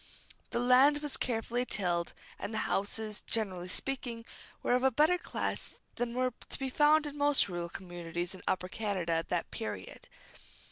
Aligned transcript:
The 0.49 0.57
land 0.59 0.97
was 1.03 1.15
carefully 1.15 1.63
tilled, 1.63 2.13
and 2.39 2.51
the 2.51 2.57
houses, 2.65 3.21
generally 3.27 3.67
speaking, 3.67 4.25
were 4.63 4.73
of 4.73 4.81
a 4.81 4.89
better 4.89 5.19
class 5.19 5.75
than 5.93 6.15
were 6.15 6.33
to 6.49 6.57
be 6.57 6.71
found 6.71 7.05
in 7.05 7.15
most 7.15 7.47
rural 7.47 7.69
communities 7.69 8.33
in 8.33 8.41
Upper 8.47 8.67
Canada 8.67 9.11
at 9.13 9.29
that 9.29 9.51
period. 9.51 10.07